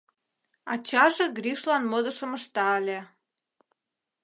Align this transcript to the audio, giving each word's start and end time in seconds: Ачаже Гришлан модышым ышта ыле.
Ачаже 0.73 1.25
Гришлан 1.37 1.83
модышым 1.91 2.31
ышта 2.37 2.67
ыле. 2.79 2.99